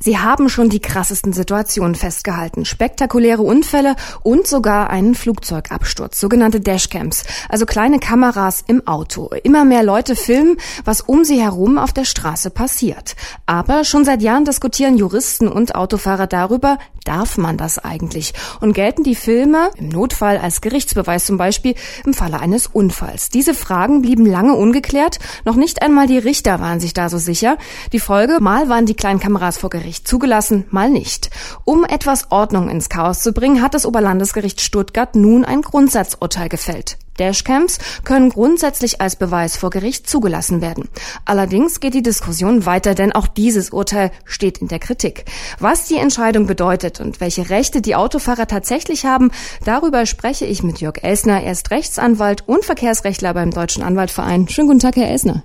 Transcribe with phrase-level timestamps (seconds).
[0.00, 2.64] Sie haben schon die krassesten Situationen festgehalten.
[2.64, 9.30] Spektakuläre Unfälle und sogar einen Flugzeugabsturz, sogenannte Dashcams, also kleine Kameras im Auto.
[9.42, 13.16] Immer mehr Leute filmen, was um sie herum auf der Straße passiert.
[13.46, 18.34] Aber schon seit Jahren diskutieren Juristen und Autofahrer darüber, darf man das eigentlich?
[18.60, 21.74] Und gelten die Filme im Notfall als Gerichtsbeweis zum Beispiel
[22.04, 23.30] im Falle eines Unfalls?
[23.30, 25.18] Diese Fragen blieben lange ungeklärt.
[25.44, 27.58] Noch nicht einmal die Richter waren sich da so sicher.
[27.92, 31.30] Die Folge, mal waren die kleinen Kameras vor Gericht zugelassen, mal nicht.
[31.64, 36.98] Um etwas Ordnung ins Chaos zu bringen, hat das Oberlandesgericht Stuttgart nun ein Grundsatzurteil gefällt.
[37.18, 40.88] Dashcams können grundsätzlich als Beweis vor Gericht zugelassen werden.
[41.24, 45.24] Allerdings geht die Diskussion weiter, denn auch dieses Urteil steht in der Kritik.
[45.58, 49.30] Was die Entscheidung bedeutet und welche Rechte die Autofahrer tatsächlich haben,
[49.64, 51.42] darüber spreche ich mit Jörg Elsner.
[51.42, 54.48] Er ist Rechtsanwalt und Verkehrsrechtler beim Deutschen Anwaltverein.
[54.48, 55.42] Schönen guten Tag, Herr Elsner.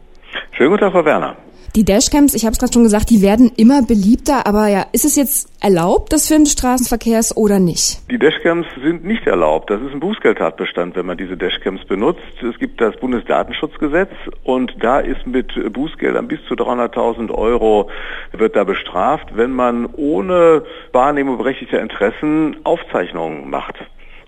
[0.52, 1.36] Schönen guten Tag, Frau Werner.
[1.76, 5.06] Die Dashcams, ich habe es gerade schon gesagt, die werden immer beliebter, aber ja, ist
[5.06, 8.00] es jetzt erlaubt, das für den Straßenverkehrs oder nicht?
[8.12, 9.72] Die Dashcams sind nicht erlaubt.
[9.72, 12.22] Das ist ein Bußgeldtatbestand, wenn man diese Dashcams benutzt.
[12.48, 14.12] Es gibt das Bundesdatenschutzgesetz
[14.44, 17.90] und da ist mit Bußgeldern bis zu 300.000 Euro
[18.34, 23.80] wird da bestraft, wenn man ohne Wahrnehmung berechtigter Interessen Aufzeichnungen macht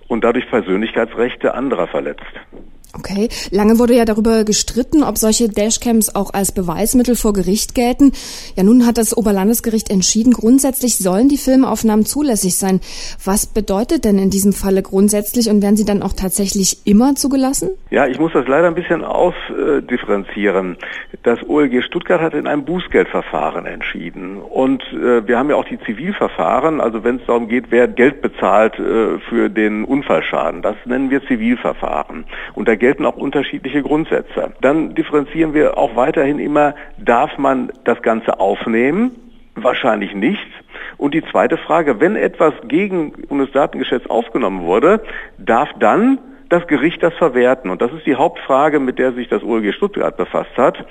[0.07, 2.23] und dadurch Persönlichkeitsrechte anderer verletzt.
[2.97, 8.13] Okay, lange wurde ja darüber gestritten, ob solche Dashcams auch als Beweismittel vor Gericht gelten.
[8.55, 12.79] Ja, nun hat das Oberlandesgericht entschieden, grundsätzlich sollen die Filmaufnahmen zulässig sein.
[13.23, 17.69] Was bedeutet denn in diesem Falle grundsätzlich und werden sie dann auch tatsächlich immer zugelassen?
[17.89, 20.77] Ja, ich muss das leider ein bisschen ausdifferenzieren.
[21.23, 25.79] Das OLG Stuttgart hat in einem Bußgeldverfahren entschieden und äh, wir haben ja auch die
[25.79, 31.09] Zivilverfahren, also wenn es darum geht, wer Geld bezahlt äh, für den Unfallschaden, das nennen
[31.09, 32.25] wir Zivilverfahren.
[32.53, 34.53] Und da gelten auch unterschiedliche Grundsätze.
[34.61, 39.09] Dann differenzieren wir auch weiterhin immer, darf man das Ganze aufnehmen?
[39.55, 40.47] Wahrscheinlich nicht.
[40.97, 45.01] Und die zweite Frage, wenn etwas gegen Bundesdatengesetz aufgenommen wurde,
[45.39, 46.19] darf dann
[46.49, 47.71] das Gericht das verwerten?
[47.71, 50.85] Und das ist die Hauptfrage, mit der sich das OLG Stuttgart befasst hat.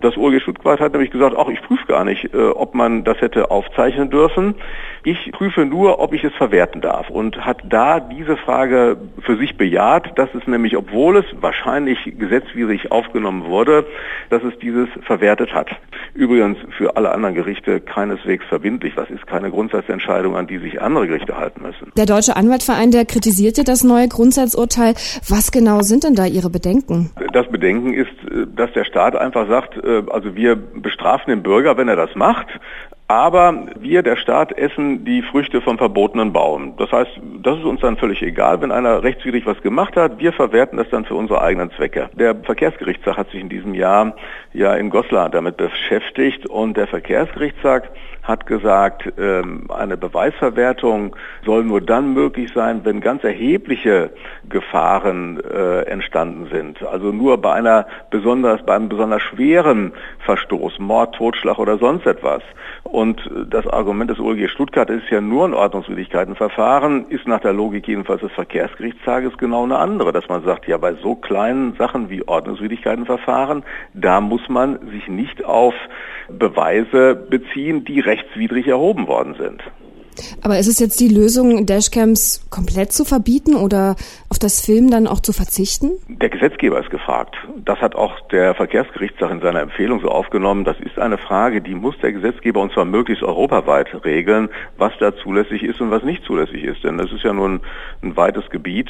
[0.00, 3.20] Das OLG Stuttgart hat nämlich gesagt, ach, ich prüfe gar nicht, äh, ob man das
[3.20, 4.54] hätte aufzeichnen dürfen.
[5.02, 9.56] Ich prüfe nur, ob ich es verwerten darf und hat da diese Frage für sich
[9.56, 13.86] bejaht, dass es nämlich, obwohl es wahrscheinlich gesetzwidrig aufgenommen wurde,
[14.28, 15.70] dass es dieses verwertet hat.
[16.14, 18.94] Übrigens für alle anderen Gerichte keineswegs verbindlich.
[18.94, 21.90] Das ist keine Grundsatzentscheidung, an die sich andere Gerichte halten müssen.
[21.96, 24.94] Der Deutsche Anwaltverein, der kritisierte das neue Grundsatzurteil.
[25.28, 27.10] Was genau sind denn da Ihre Bedenken?
[27.32, 31.76] Das Bedenken ist, äh, dass der Staat einfach sagt, äh, also wir bestrafen den Bürger,
[31.76, 32.48] wenn er das macht,
[33.10, 36.76] aber wir, der Staat, essen die Früchte vom verbotenen Baum.
[36.76, 37.10] Das heißt,
[37.42, 40.20] das ist uns dann völlig egal, wenn einer rechtswidrig was gemacht hat.
[40.20, 42.08] Wir verwerten das dann für unsere eigenen Zwecke.
[42.12, 44.14] Der Verkehrsgerichtstag hat sich in diesem Jahr
[44.52, 47.90] ja in Goslar damit beschäftigt und der Verkehrsgerichtstag
[48.30, 54.10] hat gesagt, ähm, eine Beweisverwertung soll nur dann möglich sein, wenn ganz erhebliche
[54.48, 56.82] Gefahren äh, entstanden sind.
[56.82, 62.42] Also nur bei einer besonders, bei einem besonders schweren Verstoß, Mord, Totschlag oder sonst etwas.
[62.84, 67.86] Und das Argument des OLG Stuttgart ist ja nur ein Ordnungswidrigkeitenverfahren, ist nach der Logik
[67.86, 72.26] jedenfalls des Verkehrsgerichtstages genau eine andere, dass man sagt, ja, bei so kleinen Sachen wie
[72.26, 73.64] Ordnungswidrigkeitenverfahren,
[73.94, 75.74] da muss man sich nicht auf
[76.38, 79.62] Beweise beziehen, die rechtswidrig erhoben worden sind.
[80.42, 83.96] Aber ist es jetzt die Lösung, Dashcams komplett zu verbieten oder
[84.28, 85.92] auf das Film dann auch zu verzichten?
[86.08, 87.36] Der Gesetzgeber ist gefragt.
[87.64, 90.64] Das hat auch der Verkehrsgerichtstag in seiner Empfehlung so aufgenommen.
[90.64, 95.14] Das ist eine Frage, die muss der Gesetzgeber und zwar möglichst europaweit regeln, was da
[95.16, 96.84] zulässig ist und was nicht zulässig ist.
[96.84, 97.60] Denn das ist ja nun
[98.02, 98.88] ein weites Gebiet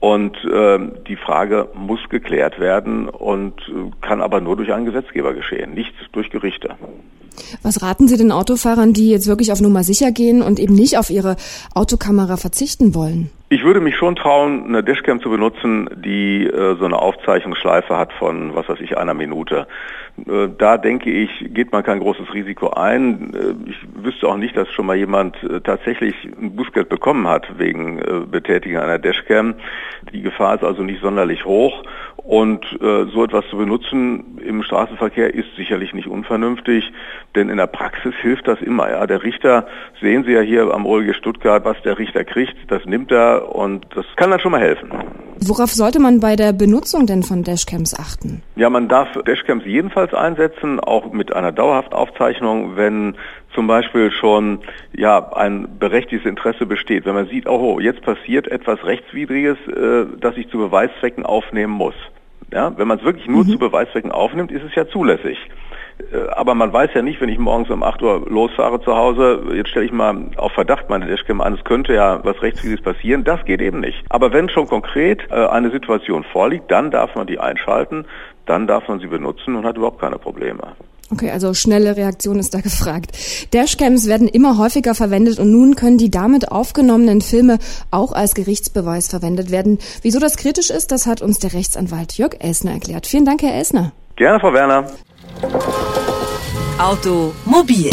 [0.00, 5.34] und äh, die Frage muss geklärt werden und äh, kann aber nur durch einen Gesetzgeber
[5.34, 6.76] geschehen, nicht durch Gerichte.
[7.62, 10.98] Was raten Sie den Autofahrern, die jetzt wirklich auf Nummer sicher gehen und eben nicht
[10.98, 11.36] auf ihre
[11.74, 13.30] Autokamera verzichten wollen?
[13.50, 18.12] Ich würde mich schon trauen, eine Dashcam zu benutzen, die äh, so eine Aufzeichnungsschleife hat
[18.14, 19.68] von, was weiß ich, einer Minute.
[20.18, 23.34] Äh, da denke ich, geht man kein großes Risiko ein.
[23.34, 27.46] Äh, ich wüsste auch nicht, dass schon mal jemand äh, tatsächlich ein Bußgeld bekommen hat
[27.58, 28.00] wegen
[28.30, 29.54] Betätigung einer Dashcam.
[30.12, 31.82] Die Gefahr ist also nicht sonderlich hoch.
[32.24, 36.90] Und äh, so etwas zu benutzen im Straßenverkehr ist sicherlich nicht unvernünftig,
[37.34, 38.90] denn in der Praxis hilft das immer.
[38.90, 39.06] Ja.
[39.06, 39.66] Der Richter,
[40.00, 43.86] sehen Sie ja hier am OLG Stuttgart, was der Richter kriegt, das nimmt er und
[43.94, 44.90] das kann dann schon mal helfen.
[45.40, 48.42] Worauf sollte man bei der Benutzung denn von Dashcams achten?
[48.56, 53.16] Ja, man darf Dashcams jedenfalls einsetzen, auch mit einer Dauerhaftaufzeichnung, wenn
[53.54, 54.60] zum Beispiel schon
[54.96, 60.38] ja ein berechtigtes Interesse besteht, wenn man sieht, oh, jetzt passiert etwas rechtswidriges, äh, das
[60.38, 61.94] ich zu Beweiszwecken aufnehmen muss.
[62.54, 63.48] Ja, wenn man es wirklich nur mhm.
[63.48, 65.36] zu Beweiszwecken aufnimmt, ist es ja zulässig.
[65.98, 69.42] Äh, aber man weiß ja nicht, wenn ich morgens um 8 Uhr losfahre zu Hause,
[69.54, 73.24] jetzt stelle ich mal auf Verdacht meine Dashcam an, es könnte ja was Rechtswidriges passieren.
[73.24, 74.04] Das geht eben nicht.
[74.08, 78.06] Aber wenn schon konkret äh, eine Situation vorliegt, dann darf man die einschalten,
[78.46, 80.76] dann darf man sie benutzen und hat überhaupt keine Probleme.
[81.10, 83.12] Okay, also schnelle Reaktion ist da gefragt.
[83.52, 87.58] Dashcams werden immer häufiger verwendet und nun können die damit aufgenommenen Filme
[87.90, 89.78] auch als Gerichtsbeweis verwendet werden.
[90.02, 93.06] Wieso das kritisch ist, das hat uns der Rechtsanwalt Jörg Elsner erklärt.
[93.06, 93.92] Vielen Dank, Herr Elsner.
[94.16, 94.90] Gerne, Frau Werner.
[96.78, 97.90] Automobil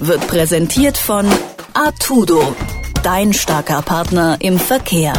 [0.00, 1.26] wird präsentiert von
[1.74, 2.54] Artudo,
[3.02, 5.12] dein starker Partner im Verkehr.